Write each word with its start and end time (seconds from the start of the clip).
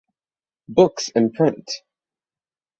Books 0.67 1.09
imprint. 1.13 1.69